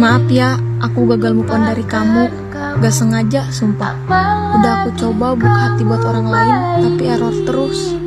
[0.00, 2.32] Maaf ya, aku gagal move on dari kamu.
[2.80, 3.92] Gak sengaja, sumpah.
[4.56, 7.92] Udah aku coba buka hati buat orang lain, tapi error terus.